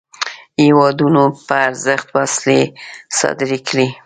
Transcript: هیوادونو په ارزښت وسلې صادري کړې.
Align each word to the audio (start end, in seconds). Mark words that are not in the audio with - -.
هیوادونو 0.63 1.23
په 1.47 1.55
ارزښت 1.67 2.07
وسلې 2.17 2.61
صادري 3.17 3.59
کړې. 3.67 3.87